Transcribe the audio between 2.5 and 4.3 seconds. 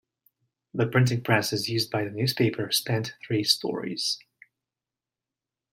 spanned three stories.